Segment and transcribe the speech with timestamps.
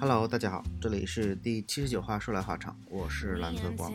[0.00, 3.92] Hello，大家好，这里是第七十九话说来话长，我是蓝泽光。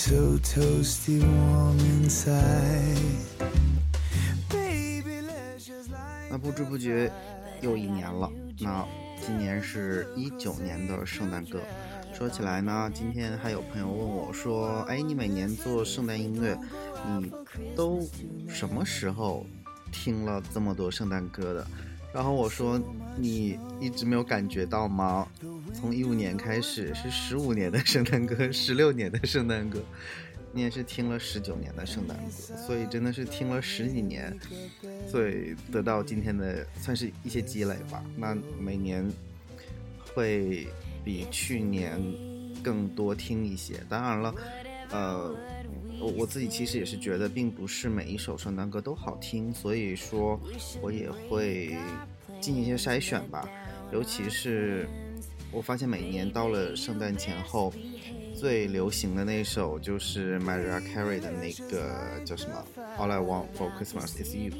[0.00, 2.32] So toasty，我们才
[6.30, 7.12] 那不知不觉
[7.60, 8.82] 又一年了，那
[9.20, 11.60] 今年是一九年的圣诞歌。
[12.14, 16.58] 说起来呢，今天还有朋友问我说：“哎，你每年做圣诞音乐，
[17.06, 17.30] 你
[17.76, 18.00] 都
[18.48, 19.44] 什么时候
[19.92, 21.66] 听了这么多圣诞歌的？”
[22.12, 22.80] 然后我说
[23.16, 25.28] ：“你一直没有感觉到吗？
[25.74, 29.80] 从一五年开始是十五年的圣诞歌， 十六年的圣诞歌。”
[30.52, 34.36] 你也是听了十九年的圣诞歌，所以真的是听了十几年，
[35.08, 38.02] 所以得到今天的算是一些积累吧。
[38.16, 39.08] 那每年
[40.12, 40.66] 会
[41.04, 42.02] 比去年
[42.64, 43.74] 更多听一些。
[43.88, 44.34] 当然了，
[44.90, 45.34] 呃，
[46.00, 50.40] 我我自己其实也是觉得，并不是每一首圣诞歌都好听，所以说
[50.82, 51.76] 我也会
[52.40, 53.48] 进行一些筛选吧。
[53.92, 54.88] 尤其是
[55.50, 57.72] 我发现每年到了圣诞前后。
[58.32, 62.64] 最流行的那首就是 Mariah Carey 的那个叫什么
[62.96, 64.54] All I Want for Christmas Is You，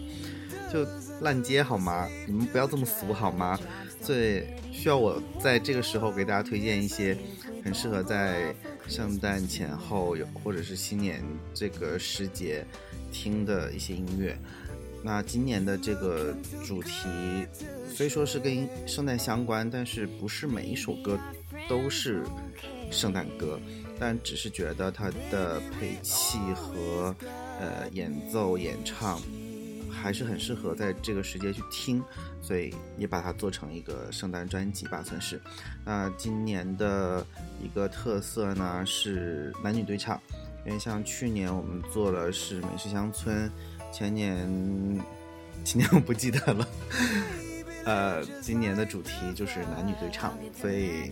[0.71, 0.87] 就
[1.23, 2.07] 烂街好吗？
[2.27, 3.59] 你们不要这么俗好吗？
[4.03, 7.17] 最需要我在这个时候给大家推荐一些
[7.65, 8.55] 很适合在
[8.91, 11.23] 圣诞前后有或者是新年
[11.55, 12.67] 这个时节
[13.11, 14.37] 听的一些音乐。
[15.03, 16.35] 那今年的这个
[16.67, 16.91] 主题
[17.89, 21.19] 虽说是跟圣诞相关，但是不是每一首歌
[21.69, 22.23] 都是。
[22.91, 23.57] 圣诞歌，
[24.01, 27.15] 但只是觉得它的配器和
[27.61, 29.23] 呃演奏演唱
[30.01, 32.03] 还是很适合在这个时节去听，
[32.41, 35.41] 所以也把它做成一个圣诞专辑吧，算是。
[35.85, 37.25] 那今年的
[37.63, 40.21] 一个特色呢是男女对唱，
[40.67, 43.51] 因为像去年我们做的是美食乡村，
[43.93, 44.49] 前年
[45.63, 46.69] 今年我不记得了，
[47.85, 51.11] 呃，今年的主题就是男女对唱，所以。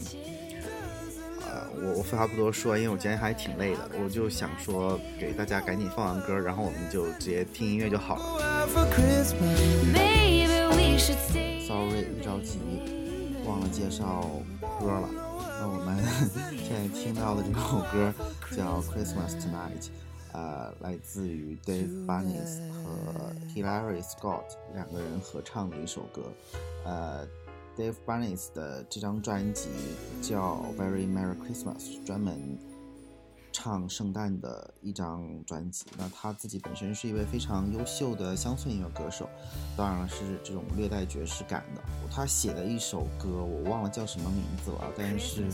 [1.51, 8.58] 呃我我废话不多说，因为我今天还挺累的，我就想说给大家赶紧放完歌，然后我们就直接听音乐就好了。
[11.67, 12.59] Sorry，一着急
[13.47, 14.29] 忘了介绍
[14.81, 15.09] 歌了。
[15.61, 15.97] 那我们
[16.57, 18.13] 现在听到的这首歌
[18.57, 19.83] 叫《Christmas Tonight》，
[20.33, 26.23] 呃，来自于 Dave Barnes 和 Hilary Scott 两个人合唱的一首歌，
[26.85, 27.27] 呃。
[27.79, 29.69] Dave Barnes 的这张专辑
[30.21, 32.59] 叫《Very Merry Christmas》，专门
[33.61, 35.85] 唱圣诞的一张专辑。
[35.99, 39.29] 那他自己本身是一位非常优秀的乡村音乐歌手，
[39.77, 41.83] 当然了是这种略带爵士感的。
[42.09, 45.51] 他写的一首歌我忘了叫什么名字了，但是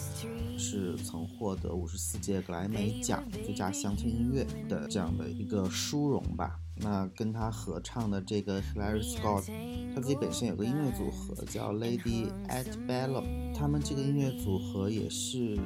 [0.58, 6.58] 是曾获得五十四届格莱美奖最佳乡村音乐的这样的一个殊荣吧。
[6.76, 9.44] 那跟他合唱的这个 Larry Scott，
[9.94, 15.56] 他自己本身有个音乐组合叫 Lady at Bellum，他们这个音乐组合也是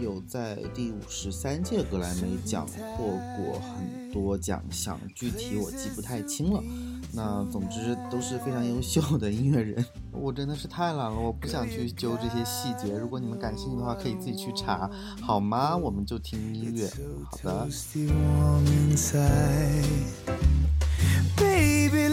[0.00, 2.66] 有在第五十三届格莱美奖
[2.96, 6.62] 获过很多奖项，具体我记不太清了。
[7.12, 12.96] 那总之都是非常优秀的音乐人，我真的是太懒了，我不想去揪这些细节。
[12.98, 14.90] 如果你们感兴趣的话，可以自己去查，
[15.20, 15.76] 好吗？
[15.76, 16.90] 我们就听音乐，
[17.30, 17.68] 好的。
[21.36, 22.08] Baby,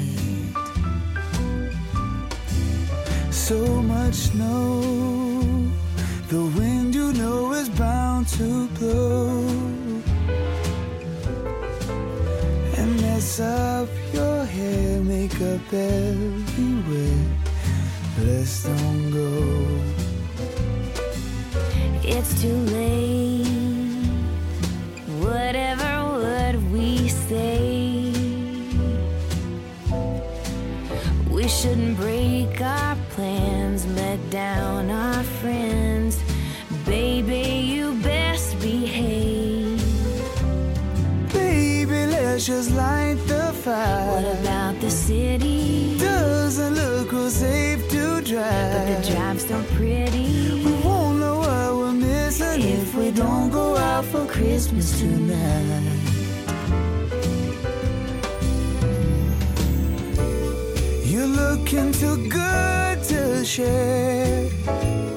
[3.31, 4.81] So much snow.
[6.29, 9.47] The wind you know is bound to blow.
[12.77, 17.27] And mess up your hair, makeup everywhere.
[18.19, 20.06] Let's don't go.
[22.47, 24.07] Too late.
[25.19, 28.13] Whatever would we say?
[31.29, 36.23] We shouldn't break our plans, let down our friends.
[36.85, 37.43] Baby,
[37.75, 39.83] you best behave.
[41.33, 44.07] Baby, let's just light the fire.
[44.07, 45.99] What about the city?
[45.99, 48.73] Doesn't look real safe to drive.
[48.73, 50.46] But the drive's so pretty.
[53.17, 55.83] Don't go out for Christmas tonight.
[61.03, 65.16] You're looking too good to share.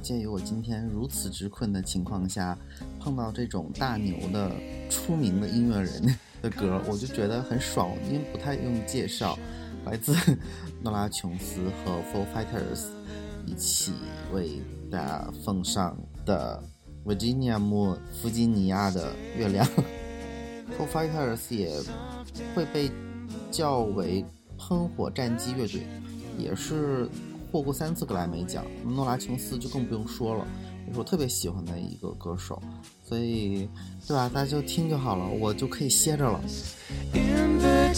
[0.00, 2.56] 鉴于我今天如此之困的情况下，
[2.98, 4.50] 碰到这种大牛的
[4.88, 9.38] 出名的音乐人的歌，我就觉得很爽，因为不太用介绍，
[9.84, 10.14] 来自
[10.82, 12.86] 诺拉琼斯和 f o r Fighters
[13.46, 13.92] 一起
[14.32, 14.60] 为
[14.90, 16.62] 大家奉上的
[17.04, 19.66] Virginia Moon 弗吉尼亚的月亮。
[19.66, 21.70] f o r Fighters 也
[22.54, 22.90] 会被
[23.50, 24.24] 叫为
[24.58, 25.86] 喷火战机乐队，
[26.38, 27.08] 也是
[27.50, 28.64] 获过三次格莱美奖。
[28.84, 30.46] 诺拉琼斯就更不用说了，
[30.86, 32.62] 也是我特别喜欢的一个歌手，
[33.06, 33.68] 所以
[34.06, 34.30] 对吧？
[34.32, 36.40] 大家就听就好了，我就可以歇着了。
[37.12, 37.90] Invitation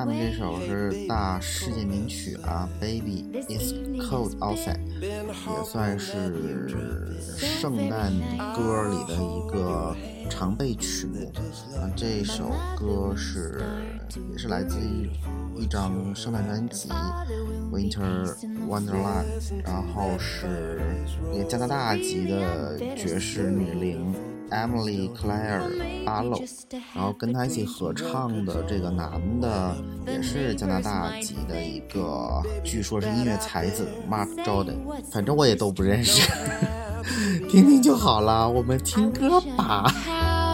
[0.00, 8.10] 下面这首是大世界名曲啊，《Baby It's Cold Outside》，也算是圣诞
[8.56, 9.94] 歌里的一个
[10.30, 11.30] 常备曲目。
[11.76, 13.62] 啊，这首歌是
[14.32, 15.10] 也是来自于
[15.54, 16.88] 一张圣诞专辑
[17.70, 18.34] 《Winter
[18.66, 19.26] Wonderland》，
[19.66, 20.80] 然后是
[21.34, 24.14] 一个加拿大籍的爵士女伶。
[24.50, 25.62] Emily Claire
[26.04, 26.42] Barlow，
[26.94, 29.74] 然后跟他一起合唱的这个男的
[30.06, 34.76] 也是加拿大籍的一个，据说是音乐才子 Mark Jordan，
[35.12, 36.30] 反正我也都不认识，
[37.48, 39.92] 听听就好了，我们听歌吧。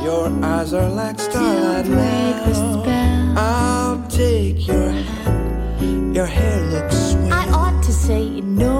[0.04, 2.82] Your eyes are like starlight break the now.
[2.82, 3.38] spell.
[3.38, 6.14] I'll take your hand.
[6.14, 7.32] Your hair looks sweet.
[7.32, 8.75] I ought to say no,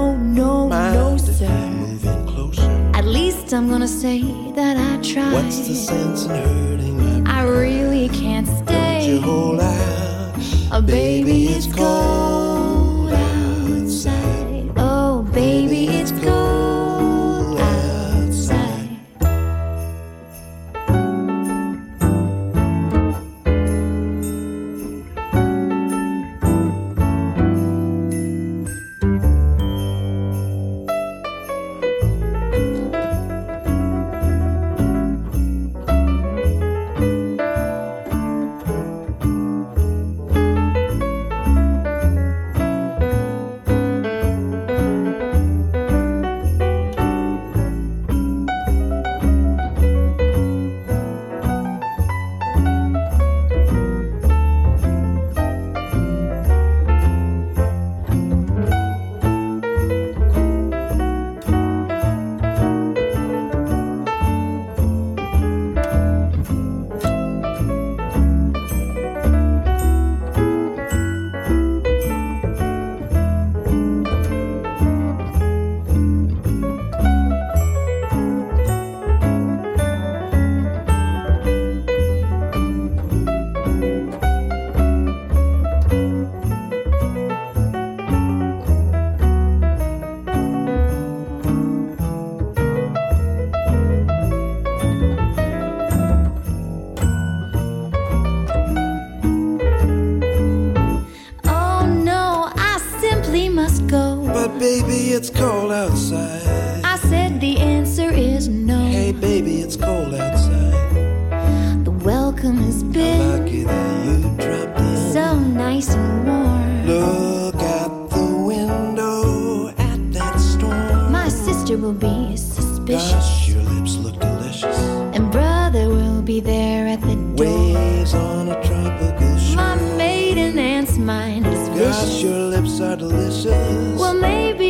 [3.57, 4.21] I'm gonna say
[4.51, 5.33] that I tried.
[5.33, 9.09] What's the sense in hurting my I really can't Don't stay.
[9.09, 10.35] you hold out?
[10.71, 12.26] Oh, baby, it's cold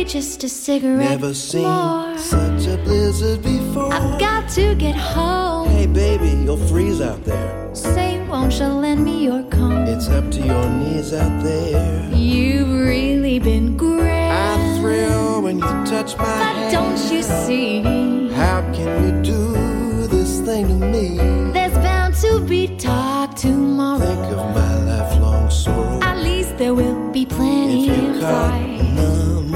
[0.08, 2.16] just a cigarette Never seen more.
[2.16, 3.92] such a blizzard before.
[3.92, 5.68] I've got to get home.
[5.68, 7.74] Hey baby, you'll freeze out there.
[7.74, 9.84] Say, won't you lend me your comb?
[9.86, 12.08] It's up to your knees out there.
[12.14, 14.30] You've really been great.
[14.30, 16.72] I thrill when you touch my But hand.
[16.72, 18.28] don't you see?
[18.32, 21.18] How can you do this thing to me?
[21.52, 23.98] There's bound to be talk tomorrow.
[23.98, 26.00] Think of my lifelong sorrow.
[26.02, 28.77] At least there will be plenty you of fight.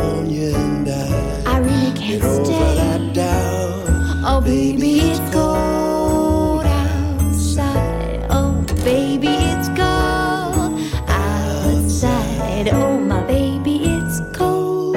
[0.02, 2.74] Pneumonia and I I really can't over stay.
[2.76, 3.86] that doubt.
[4.24, 8.26] Oh, baby, it's cold outside.
[8.30, 12.68] Oh, baby, it's cold outside.
[12.72, 14.96] Oh, my baby, it's cold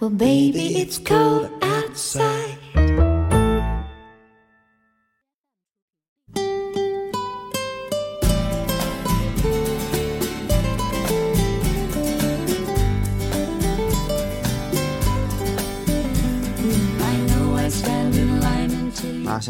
[0.00, 2.58] Well, baby, it's cold outside.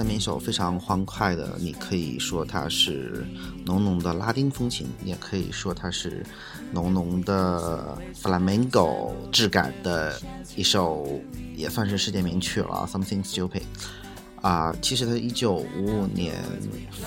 [0.01, 3.23] 下面一首非常欢快的，你可以说它是
[3.67, 6.25] 浓浓的拉丁风情，也可以说它是
[6.73, 10.19] 浓浓的 flamenco 质感的
[10.57, 11.07] 一首，
[11.55, 13.65] 也算是世界名曲了，Something Stupid。
[14.41, 16.43] 啊，其实它一九五五年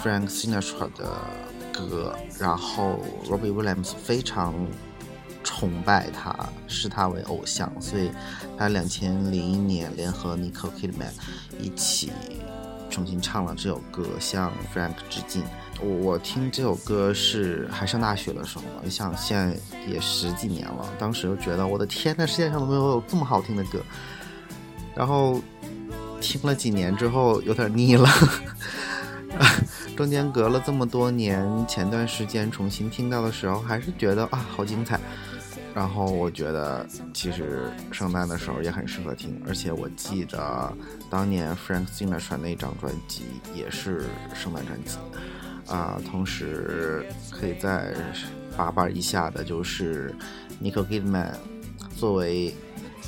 [0.04, 1.20] Frank Sinatra 的
[1.74, 4.54] 歌，然后 Robbie Williams 非常
[5.44, 8.12] 崇拜他，视他为偶像，所以
[8.56, 11.10] 他两千零一年联合 Nicole Kidman
[11.60, 12.12] 一起
[12.94, 15.44] 重新唱了这首歌，向 Frank 致敬。
[15.82, 19.58] 我我听这首歌是还上大学的时候嘛，你想现在
[19.88, 23.82] 也十几年了，当时就觉得我的天呐，世界上都没有这么好听的歌。
[24.96, 25.42] 然后
[26.22, 28.08] 听了几年之后有点腻了。
[29.98, 35.00] 中间隔了这么多年，前段时间重新听到的时候，还是觉得啊好精彩。
[35.74, 40.72] 然后我觉得其实圣诞的时候也很适合听，而且我记得
[41.10, 43.24] 当年 Frank Sinatra 那张专辑
[43.56, 44.98] 也是圣诞专辑
[45.68, 47.96] 啊、同时可以在
[48.56, 50.14] 八瓣以下的就是
[50.62, 51.32] Nicole Kidman
[51.96, 52.54] 作为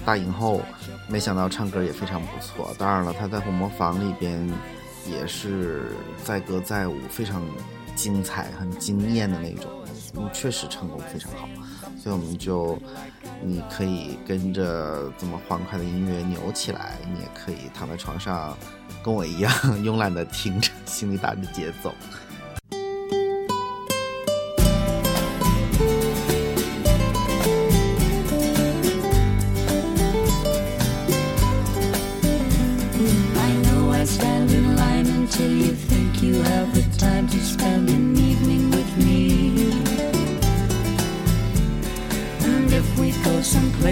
[0.05, 0.61] 大影后，
[1.09, 2.73] 没想到唱歌也非常不错。
[2.79, 4.49] 当然了，她在《红磨坊》里边
[5.05, 5.91] 也是
[6.23, 7.43] 载歌载舞，非常
[7.93, 9.69] 精彩、很惊艳的那种，
[10.15, 11.47] 嗯，确实唱功非常好。
[12.05, 12.77] 所以我们就，
[13.43, 18.55] 你可以跟着这么欢快的音乐扭起来，你也可以躺在床上，
[19.03, 19.51] 跟我一样
[19.83, 21.91] 慵懒的听着，心里打着节奏。
[33.33, 38.04] I know I stand in line until you think you have the time to spend an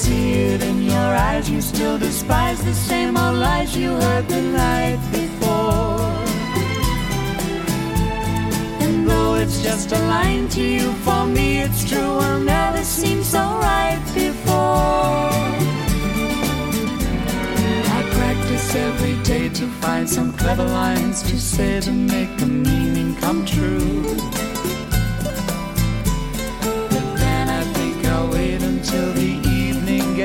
[0.00, 4.42] See it in your eyes, you still despise the same old lies you heard the
[4.62, 6.00] night before.
[8.84, 13.22] And though it's just a line to you, for me it's true, will never seem
[13.22, 15.28] so right before.
[17.96, 23.16] I practice every day to find some clever lines to say to make the meaning
[23.16, 24.39] come true.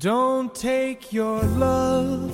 [0.00, 2.30] Don't take your love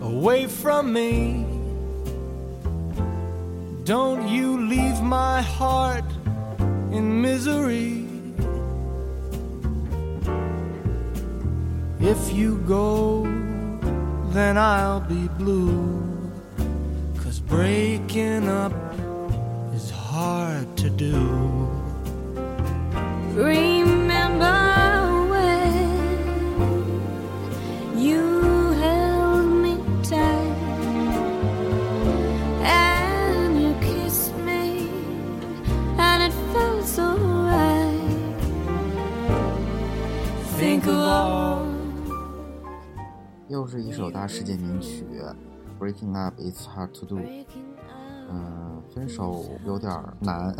[0.00, 1.44] away from me.
[3.84, 6.10] Don't you leave my heart
[6.92, 8.06] in misery.
[12.00, 13.24] If you go,
[14.30, 16.02] then I'll be blue.
[17.22, 18.72] Cause breaking up
[19.74, 21.20] is hard to do.
[23.34, 24.01] Remember
[43.48, 45.04] 又是一首大世界名曲，
[45.78, 47.16] 《Breaking Up It's Hard to Do》。
[48.30, 50.54] 嗯，分手有点难。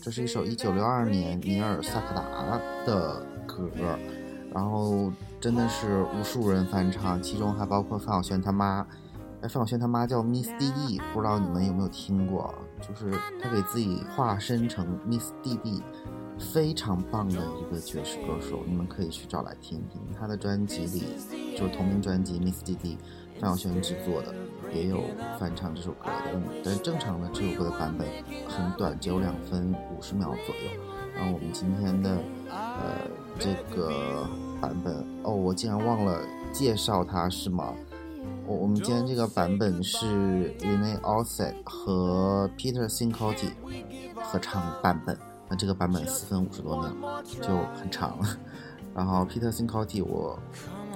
[0.00, 3.68] 这是一首一九六二年尼尔萨克达的歌，
[4.52, 8.86] 然后真的是无数人翻唱，其中还包括范晓萱他妈。
[9.40, 12.54] 哎，范晓萱他妈叫 Miss DD，不知道你们有没有听过？
[12.80, 15.82] 就是她给自己化身成 Miss DD，
[16.38, 20.00] 非常棒的一个爵士歌手，你们可以去找来听听。
[20.18, 21.02] 她的专辑里
[21.58, 22.96] 就是同名专辑《Miss D D》，
[23.40, 24.32] 范晓萱制作的，
[24.74, 25.02] 也有
[25.38, 26.40] 翻唱这首歌的。
[26.64, 28.06] 但正常的这首歌的版本
[28.48, 30.70] 很短，只有两分五十秒左右。
[31.14, 32.18] 然后我们今天的
[32.50, 33.08] 呃
[33.38, 34.26] 这个
[34.60, 36.20] 版本哦，我竟然忘了
[36.52, 37.72] 介绍它是吗？
[38.46, 45.16] 我我们今天这个版本是 Rene Offset 和 Peter s i n c o t i 合唱版本。
[45.48, 48.26] 那这个版本四分五十多秒，就很长了。
[48.94, 50.38] 然后 Peter Cincotti 我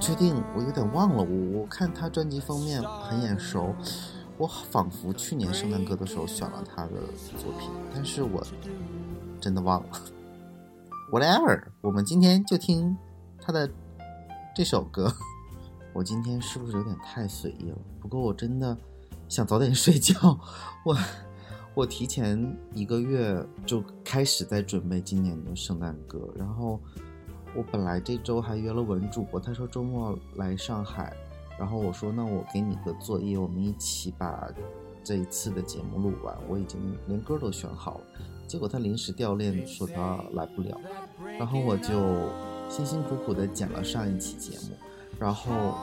[0.00, 3.74] 确定我有点忘了，我我看他专辑封面很眼熟，
[4.36, 6.92] 我仿佛去年圣诞歌的时候选了他的
[7.36, 8.42] 作品，但是我
[9.40, 9.88] 真的忘了。
[11.12, 12.96] Whatever，我们今天就听
[13.40, 13.70] 他的
[14.54, 15.12] 这首歌。
[15.94, 17.78] 我今天是不是有点太随意了？
[18.00, 18.76] 不过我真的
[19.28, 20.38] 想早点睡觉。
[20.84, 20.96] 我
[21.74, 26.78] 我提前一个月就开始在准备今年的圣诞歌，然后
[27.54, 31.16] 我本来这周还约了文主播，他说周末来上海，
[31.58, 34.48] 然后我说那我给你个作业，我们一起把
[35.02, 36.36] 这一次的节目录完。
[36.48, 38.04] 我已经连歌都选好了，
[38.46, 40.78] 结果他临时掉链，说他来不了，
[41.38, 42.28] 然后我就
[42.68, 44.76] 辛辛苦苦的剪了上一期节目。
[45.18, 45.74] 然后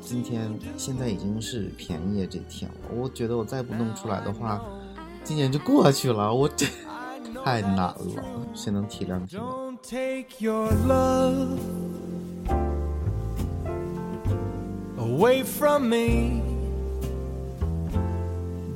[0.00, 4.62] 今天现在已经是便宜这天了，我觉得我再不弄出来的话，
[5.24, 6.32] 今年就过去了。
[6.32, 6.66] 我这
[7.42, 7.96] 太难了，
[8.54, 9.65] 谁能体谅体谅？
[9.88, 11.60] Take your love
[14.98, 16.42] away from me.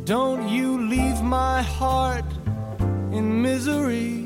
[0.05, 2.25] Don't you leave my heart
[3.11, 4.25] in misery.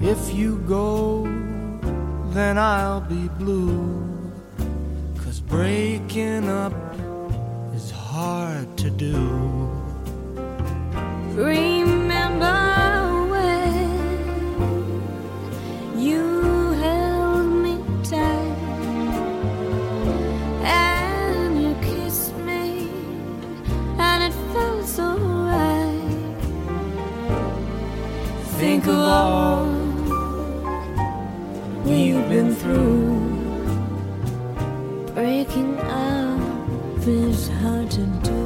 [0.00, 1.22] If you go,
[2.32, 4.02] then I'll be blue.
[5.18, 6.74] Cause breaking up
[7.72, 9.70] is hard to do.
[11.36, 11.79] Remember
[31.84, 33.18] we've been through.
[35.14, 38.40] Breaking up is hard to do.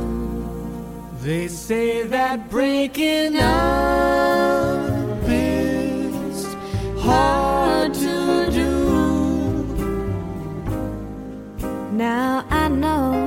[1.22, 6.46] They say that breaking up is
[7.00, 8.72] hard to do.
[11.92, 13.23] Now I know,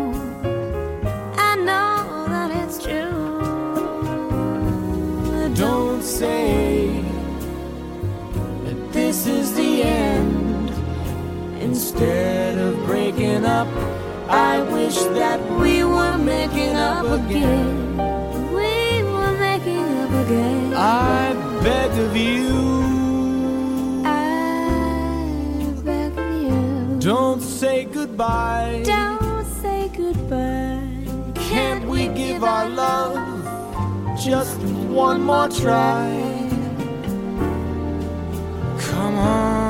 [12.00, 13.68] Instead of breaking up,
[14.30, 17.98] I wish that we were making up again.
[18.54, 20.74] We were making up again.
[20.76, 21.34] I
[21.64, 24.04] beg of you.
[24.06, 27.00] I beg of you.
[27.00, 28.84] Don't say goodbye.
[28.86, 30.88] Don't say goodbye.
[31.50, 33.18] Can't we give our love
[34.24, 36.14] just one more try?
[38.78, 39.67] Come on,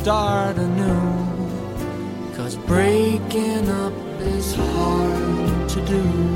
[0.00, 2.32] start anew.
[2.34, 6.29] Cause breaking up is hard to do.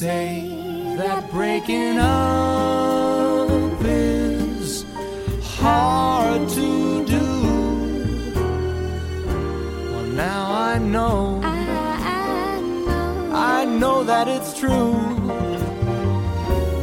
[0.00, 0.48] Say
[0.96, 4.86] that breaking up is
[5.42, 7.26] hard to do.
[9.90, 11.58] Well, now I know, I,
[13.60, 14.02] I know.
[14.04, 14.94] That it's true.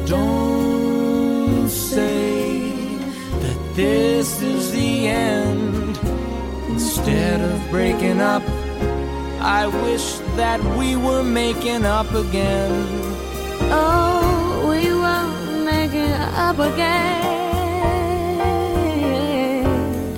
[0.06, 2.70] Don't say
[3.42, 5.98] that this is the end.
[6.70, 8.44] Instead of breaking up,
[9.42, 12.97] I wish that we were making up again.
[14.70, 15.28] We were
[15.72, 16.14] making
[16.46, 17.26] up again.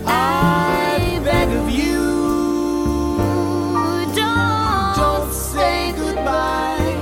[0.06, 2.02] I beg of you,
[4.15, 6.98] don't, don't say goodbye.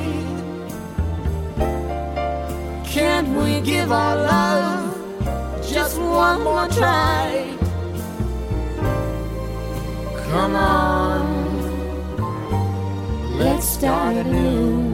[2.86, 4.96] Can't we give our love
[5.74, 7.46] just one more try?
[10.30, 11.24] Come on,
[13.38, 14.87] let's start anew.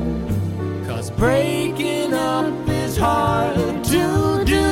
[1.23, 3.55] Breaking up is hard
[3.85, 4.67] to do.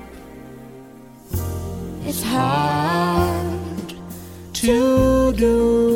[2.05, 3.93] is hard.
[4.53, 5.86] To do.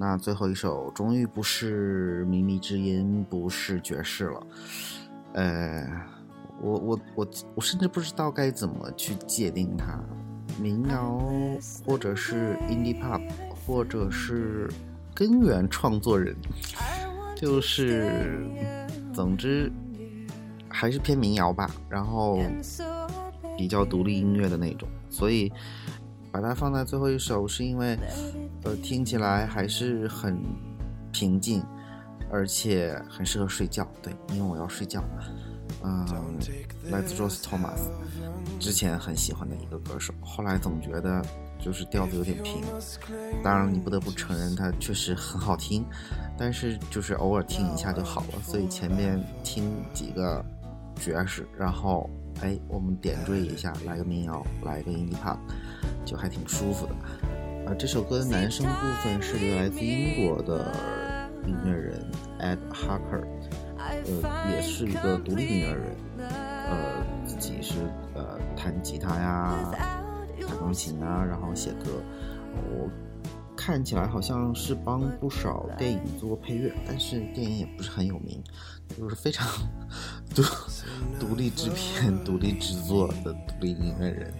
[0.00, 4.46] 那最后一首终于不是靡靡之音，不是爵士了，
[5.32, 5.84] 呃，
[6.62, 10.00] 我我我我甚至不知道该怎么去界定它，
[10.60, 11.20] 民谣
[11.84, 13.20] 或者是 indie pop，
[13.66, 14.70] 或者是
[15.12, 16.36] 根源创作人，
[17.34, 18.46] 就是
[19.12, 19.70] 总之
[20.68, 22.40] 还是偏民谣吧，然后
[23.56, 25.52] 比较独立音乐的那种，所以
[26.30, 27.98] 把它放在最后一首，是因为
[28.64, 30.38] 呃听起来还是很
[31.12, 31.62] 平静，
[32.30, 33.86] 而且很适合睡觉。
[34.02, 35.02] 对，因为我要睡觉。
[35.84, 36.06] 嗯，
[36.90, 37.88] 来自 Rose Thomas，
[38.58, 41.22] 之前很喜欢的一个歌手，后来总觉得
[41.60, 42.62] 就是调子有点平。
[43.44, 45.84] 当然，你不得不承认它确实很好听，
[46.36, 48.40] 但是就是偶尔听一下就好了。
[48.42, 50.44] 所以前面听几个
[50.96, 52.08] 爵士，然后
[52.40, 55.38] 哎，我们点缀一下，来个民谣，来个 indie pop，
[56.04, 56.92] 就还挺舒服的。
[57.66, 58.72] 啊，这首歌的男声部
[59.02, 60.72] 分是来自英国的
[61.46, 62.00] 音乐人
[62.40, 63.26] Ed Harker，
[63.76, 67.74] 呃，也是一个独立音乐人，呃，自己是
[68.14, 69.54] 呃弹吉他呀、
[70.46, 71.90] 弹钢琴啊，然后写歌。
[72.54, 72.88] 我
[73.68, 78.42] 看起来好像是帮不少电影做过配乐，但是电影也不是很有名，
[78.96, 79.46] 就是非常
[80.34, 80.42] 独
[81.20, 84.32] 独立制片、独立制作的独立音乐人。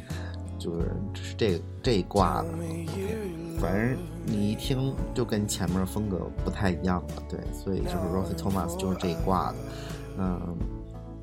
[0.58, 9.58] 就是是这这一挂的，OK，反正你一听就跟前面风格不太一样了，对，所以就是 Rosie Thomas 就是这一挂的，
[10.16, 10.56] 嗯，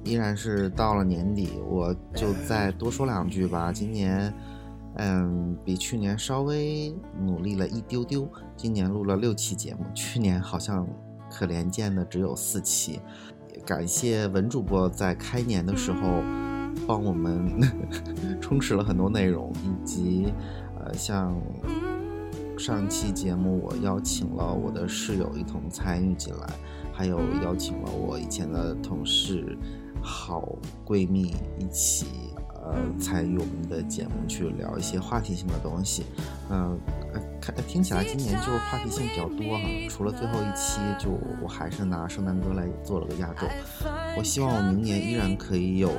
[0.04, 3.74] 依然是到了年底，我就再多说两句吧。
[3.74, 4.32] 今年，
[4.96, 10.88] 嗯，比去年稍微努力了一丢丢，今年录了六期节目，去年好像
[11.30, 13.00] 可怜见的只有四期，
[13.66, 16.24] 感谢文主播在开年的时候。
[16.86, 17.58] 帮我们
[18.42, 20.34] 充实了很多内容，以及
[20.78, 21.34] 呃，像
[22.58, 26.48] 上期节目我邀请了我的室友一同参与进来，
[26.92, 29.58] 还有邀请了我以前的同事、
[30.02, 32.08] 好闺蜜一起
[32.66, 36.06] 呃参与我们的节目，去聊一些话题性的东西。
[36.50, 36.78] 嗯、
[37.14, 43.48] 呃，看听起来今年就是话题性比较多哈，除了最后一期，就我还是拿圣诞歌来做了个压轴。
[44.18, 45.92] 我希望我明年依然可以有。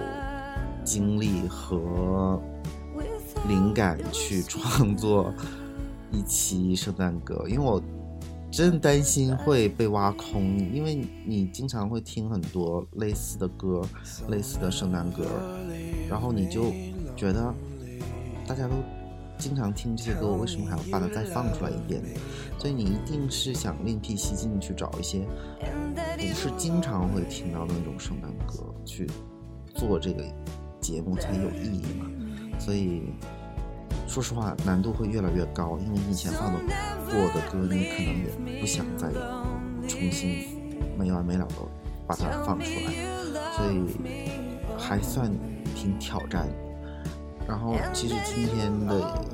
[0.85, 2.41] 精力和
[3.49, 5.35] 灵感去创作
[6.13, 7.83] 一期圣诞歌，因为我
[8.57, 13.83] 真担心会被挖空，因为你经常会听很多类似的歌、
[14.31, 15.27] 类似的圣诞歌，
[16.09, 16.73] 然后你就
[17.15, 17.53] 觉得
[18.47, 18.77] 大家都
[19.37, 22.01] 经常听这些歌，我为什么还要把它再放出来一遍？
[22.59, 25.21] 所以你一定是想另辟蹊径去找一些
[26.17, 29.07] 不是经常会听到的那种圣诞歌去
[29.75, 30.25] 做这个。
[30.79, 32.07] 节目才有意义嘛，
[32.61, 33.03] 所以
[34.07, 36.61] 说实话难度会越来越高，因为你以前放的
[37.07, 39.11] 过的歌，你可能也不想再
[39.89, 40.47] 重新
[40.99, 41.55] 没完没了的
[42.07, 42.93] 把它放出来，
[43.53, 43.97] 所以
[44.79, 45.31] 还算
[45.75, 46.49] 挺挑战。
[47.47, 49.25] 然后其实今天的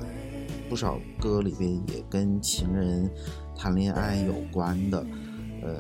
[0.69, 3.11] 不少歌里边也跟情人
[3.57, 5.07] 谈恋爱有关的，
[5.63, 5.75] 呃。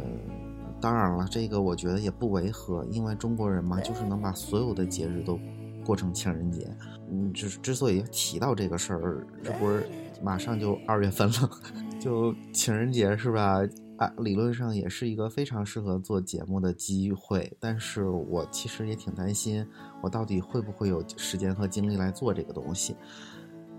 [0.80, 5.38] 当然了，这个我觉得也不违和，因为中国人嘛，就是能把所有的节日都
[5.84, 6.68] 过成情人节。
[7.10, 9.86] 嗯，之之所以提到这个事儿，这不是
[10.22, 11.50] 马上就二月份了，
[12.00, 13.60] 就情人节是吧？
[13.98, 17.54] 啊，理论上也是一个非常适合做节目的机会。
[17.60, 19.66] 但是我其实也挺担心，
[20.02, 22.96] 我到底会不会有时间和精力来做这个东西？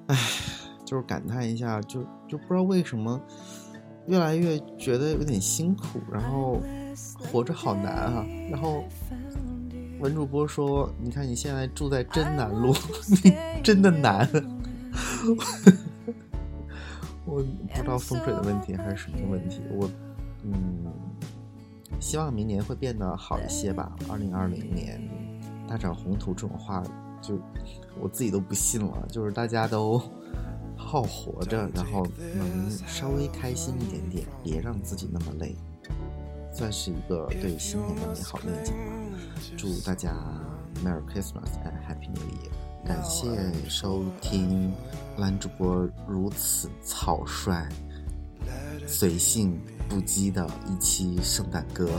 [0.07, 0.15] 唉，
[0.85, 3.19] 就是感叹一下，就就不知道为什么
[4.07, 6.61] 越来越觉得有点辛苦，然后。
[7.17, 8.23] 活着好难啊！
[8.51, 8.83] 然后
[10.03, 12.75] 文主播说：“你看你现在住在真南路，
[13.23, 14.27] 你真的难。”
[17.23, 19.61] 我不知道风水的问题还是什么问题。
[19.71, 19.89] 我
[20.43, 20.91] 嗯，
[22.01, 23.95] 希望明年会变得好一些吧。
[24.09, 25.01] 二零二零年
[25.69, 26.83] 大展宏图这种话，
[27.21, 27.39] 就
[27.97, 29.07] 我自己都不信了。
[29.09, 29.97] 就是大家都
[30.75, 35.55] 好好活着，然后能稍微开心一点点，别让自己那么累。
[36.51, 38.79] 算是一个对新年的美好愿景吧。
[39.57, 40.11] 祝大家
[40.83, 42.51] Merry Christmas and Happy New Year！
[42.85, 43.27] 感谢
[43.69, 44.73] 收听
[45.17, 47.69] 蓝主播如此草率、
[48.85, 51.89] 随性不羁的一期圣诞歌，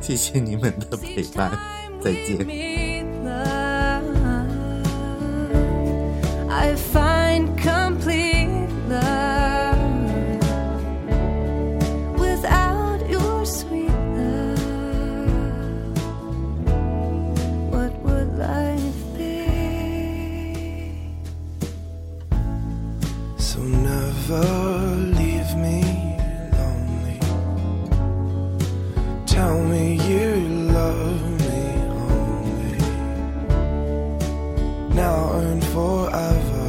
[0.00, 1.58] 谢谢你们的陪伴，
[2.02, 2.46] 再见。
[6.50, 7.48] I find
[35.00, 36.59] Now and forever.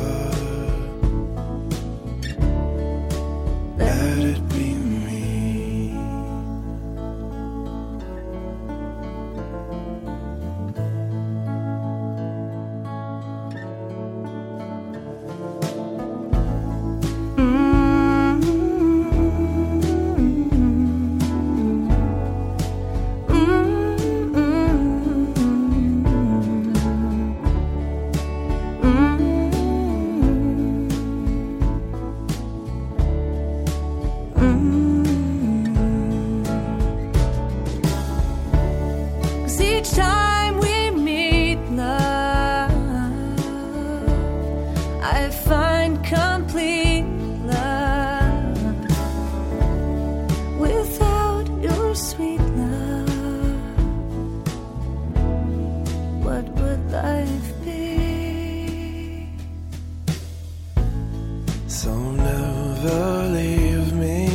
[61.71, 64.30] So never leave me.